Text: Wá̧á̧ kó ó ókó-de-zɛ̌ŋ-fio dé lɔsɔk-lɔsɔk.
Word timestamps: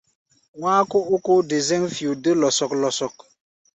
Wá̧á̧ 0.61 0.83
kó 0.91 0.97
ó 1.03 1.05
ókó-de-zɛ̌ŋ-fio 1.15 2.11
dé 2.23 2.31
lɔsɔk-lɔsɔk. 2.41 3.15